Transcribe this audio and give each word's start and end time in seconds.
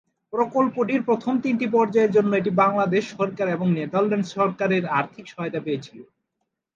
প্রকল্পটির 0.33 1.01
প্রথম 1.03 1.33
তিনটি 1.43 1.67
পর্যায়ের 1.75 2.13
জন্য 2.13 2.31
এটি 2.35 2.51
বাংলাদেশ 2.63 3.03
সরকার 3.13 3.47
এবং 3.49 3.67
নেদারল্যান্ডস 3.77 4.29
সরকারের 4.37 4.83
আর্থিক 4.99 5.25
সহায়তা 5.29 5.59
পেয়েছিল। 5.65 5.97